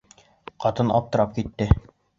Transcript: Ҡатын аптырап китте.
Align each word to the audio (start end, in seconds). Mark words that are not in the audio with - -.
Ҡатын 0.65 0.91
аптырап 1.01 1.39
китте. 1.39 1.73